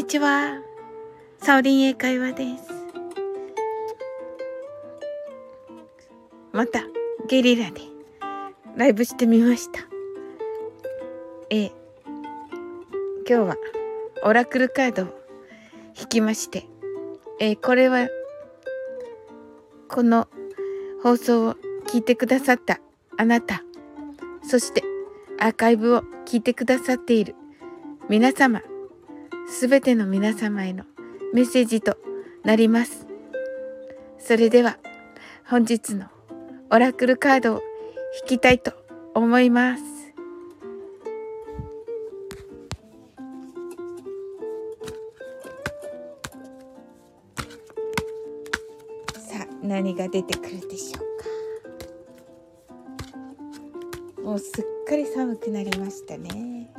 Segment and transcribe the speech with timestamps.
[0.00, 0.62] にちは。
[1.42, 2.64] サオリン英会話です。
[6.52, 6.84] また、
[7.28, 7.82] ゲリラで
[8.76, 9.80] ライブしてみました。
[11.50, 11.74] え今
[13.26, 13.56] 日は
[14.24, 15.06] オラクルカードを
[16.00, 16.66] 引きまして、
[17.38, 18.08] えこれは、
[19.86, 20.28] この
[21.02, 21.56] 放送を
[21.88, 22.80] 聞いてくださった
[23.18, 23.62] あなた、
[24.48, 24.82] そして
[25.38, 27.34] アーカイブを聞いてくださっている
[28.08, 28.62] 皆様、
[29.50, 30.84] すべての皆様への
[31.34, 31.98] メッセージと
[32.44, 33.06] なります。
[34.18, 34.78] それでは
[35.46, 36.06] 本日の
[36.70, 37.62] オラクルカードを
[38.22, 38.72] 引きたいと
[39.14, 39.82] 思います。
[49.18, 51.02] さあ何が出てくるでしょう
[54.16, 54.22] か。
[54.22, 56.72] もうすっかり寒くなりましたね。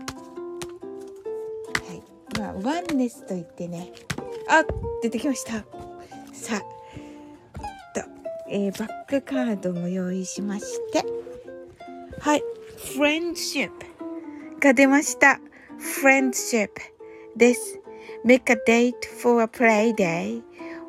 [2.42, 3.92] まあ、ワンネスと言ってね。
[4.50, 4.64] あ
[5.04, 5.64] 出てきました。
[6.34, 8.04] さあと、
[8.50, 11.06] えー、バックカードも用意しまして。
[12.20, 12.44] はい。
[12.96, 13.86] フレンドシップ
[14.60, 15.40] が出ました。
[15.78, 16.82] フレンドシップ
[17.38, 17.80] です。
[18.26, 20.42] Make a date for a play day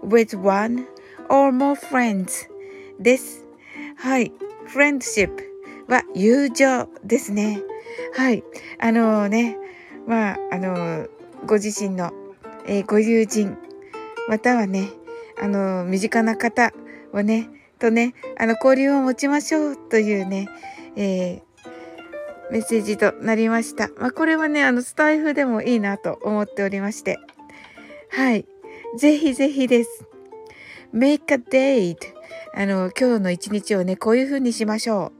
[0.02, 0.86] with one
[1.28, 2.48] or more friends
[2.98, 3.46] です。
[3.98, 4.32] はい。
[4.64, 5.44] フレンドシップ
[5.86, 7.60] は友情ですね。
[8.16, 8.42] はい。
[8.78, 9.58] あのー、ね。
[10.06, 12.12] まああのーご自身の、
[12.66, 13.56] えー、ご友人、
[14.28, 14.90] またはね、
[15.40, 16.72] あの、身近な方
[17.12, 20.48] をね、とね、あの、交流を持ちましょうというね、
[20.96, 23.88] えー、メッセージとなりました。
[23.98, 27.18] まあ、これはね、あの、スタイフでもいいなと思っておりまして。
[28.10, 28.46] はい。
[28.96, 30.04] ぜひぜひです。
[30.94, 31.96] make a date.
[32.54, 35.12] あの、今日の一日をね、こういう風にしましょ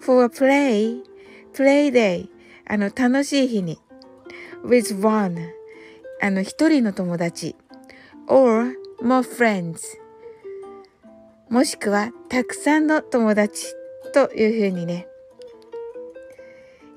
[0.00, 0.04] う。
[0.04, 1.02] for a play,
[1.52, 2.28] play day.
[2.66, 3.78] あの、楽しい日に。
[4.64, 5.55] with one.
[6.20, 7.56] あの、一人の友達
[8.28, 9.78] or more friends
[11.48, 13.66] もしくはたくさんの友達
[14.12, 15.06] というふうにね、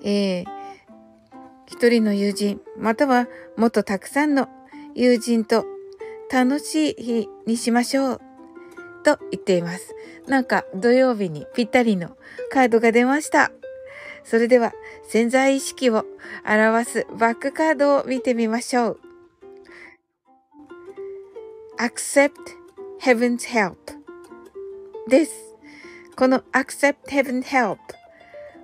[0.03, 0.45] えー、
[1.67, 4.47] 一人の友人またはもっとたくさんの
[4.95, 5.65] 友人と
[6.31, 8.21] 楽しい日にしましょう
[9.03, 9.95] と言っています。
[10.27, 12.17] なんか土曜日にぴったりの
[12.51, 13.51] カードが出ました。
[14.23, 14.73] それでは
[15.07, 16.05] 潜在意識を
[16.45, 19.08] 表すバックカードを見てみましょう。
[21.79, 22.33] Accept
[23.01, 23.77] heaven's help
[25.07, 25.55] です。
[26.17, 27.77] この accept heaven's help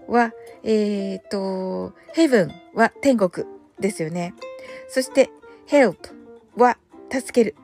[0.08, 0.34] は、
[0.64, 3.48] えっ、ー、と、heaven は天国
[3.80, 4.34] ですよね。
[4.90, 5.30] そして
[5.68, 5.96] help
[6.58, 6.78] は
[7.10, 7.56] 助ける。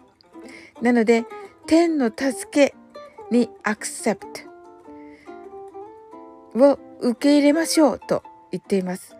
[0.82, 1.26] なので、
[1.68, 2.74] 天の助け
[3.30, 4.48] に accept
[6.56, 9.18] を受け入れましょうと言っています。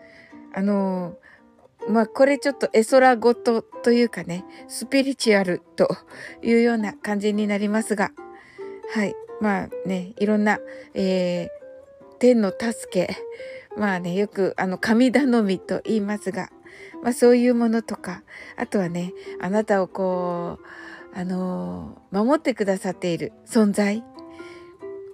[0.54, 1.14] あの
[1.88, 5.88] まあこれちょっと絵空ごとというかね、スピリチュアルと
[6.42, 8.12] いうような感じになりますが、
[8.94, 9.14] はい。
[9.40, 10.60] まあね、いろんな、
[10.94, 11.48] えー、
[12.18, 13.16] 天の助け、
[13.76, 16.50] まあね、よくあの神頼みと言いますが、
[17.02, 18.22] まあそういうものとか、
[18.56, 20.58] あとはね、あなたをこ
[21.14, 24.04] う、あのー、守ってくださっている存在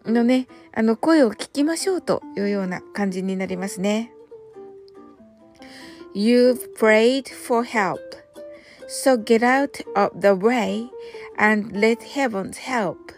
[0.04, 4.12] のね、あの声を聞きましょうというような感じになりますね。
[6.14, 8.00] You've prayed for help.
[8.88, 10.90] So get out of the way
[11.36, 13.12] and let heaven help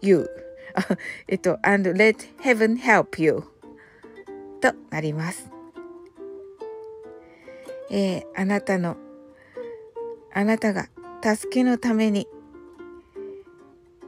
[0.00, 0.28] you.
[1.28, 3.44] えっと、and let heaven help you.
[4.60, 5.50] となります。
[7.90, 8.96] えー、あなたの、
[10.32, 10.88] あなたが
[11.22, 12.26] 助けのために、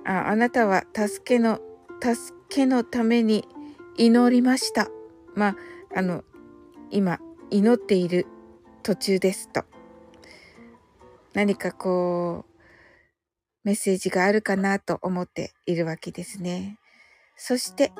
[0.04, 1.60] ああなたは助けの、
[2.00, 3.46] 助けのために
[3.96, 4.88] 祈りました。
[5.34, 5.56] まあ、
[5.96, 6.24] あの、
[6.90, 7.20] 今、
[7.50, 8.26] 祈っている
[8.82, 9.64] 途中ですと
[11.34, 12.58] 何かこう
[13.64, 16.78] メッセージがあるかなと思っているわけですね。
[17.36, 17.92] そして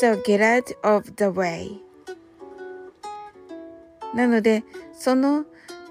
[0.00, 1.78] So get out of the way
[4.14, 5.44] なのでその、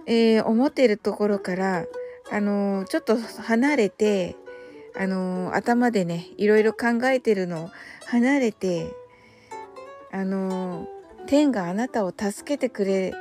[0.06, 1.86] えー、思っているところから
[2.32, 4.36] あのー、ちょっと離れて
[4.98, 7.70] あのー、頭でねいろいろ考えてるのを
[8.08, 8.92] 離れて
[10.12, 10.88] あの
[11.30, 13.14] 天があなたを助けてくれ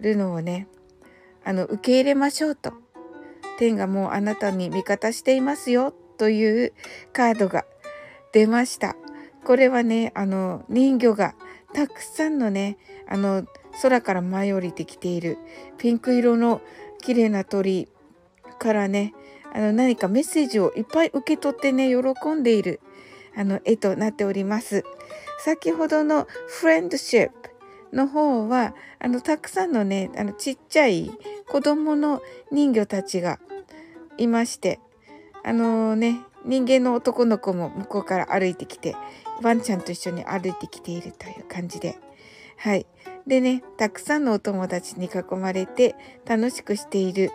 [0.00, 0.66] るのをね
[1.44, 2.72] あの受け入れましょうと。
[3.56, 6.72] 天がもうあなたに味方していますよという
[7.12, 7.64] カードが
[8.32, 8.96] 出ました。
[9.44, 11.36] これはねあの人魚が
[11.72, 12.78] たくさんのね
[13.08, 13.46] あの
[13.80, 15.38] 空から舞い降りてきている。
[15.78, 16.60] ピンク色の
[17.00, 17.88] 綺麗な鳥
[18.58, 19.14] からね
[19.54, 22.80] あの何かメッセージをいっぱい受け取ってね喜んでいる。
[23.36, 24.84] あの絵となっております。
[25.38, 27.50] 先ほどのフレンドシップ
[27.92, 31.10] の方はあのたくさんのねあのちっちゃい
[31.46, 33.38] 子供の人魚たちが
[34.18, 34.80] いまして
[35.44, 38.96] あのね人間の男の子も向こうから歩いてきて
[39.42, 41.98] ワンちゃんと一緒に歩いてきているという感じで。
[42.58, 42.86] はい。
[43.26, 47.30] でねたくさんのお友達に囲まれて楽しくしている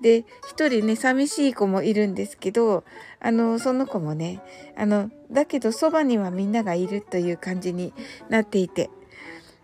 [0.00, 2.84] で一人ね寂しい子もいるんですけど
[3.20, 4.40] あのその子もね
[4.76, 7.92] あのだけどそばにはみんながいるという感じに
[8.28, 8.90] なっていて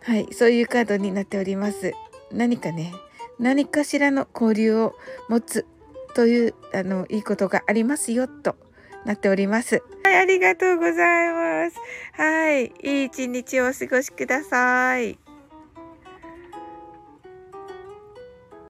[0.02, 1.94] はいそういうカードになっております
[2.32, 2.92] 何かね
[3.38, 4.94] 何かしらの交流を
[5.28, 5.66] 持つ
[6.14, 8.56] というあのいいことがありますよと
[9.04, 9.82] なっております。
[10.04, 11.76] はい、ありがとうございます。
[12.12, 15.25] はい、いい一日をお過ごしください。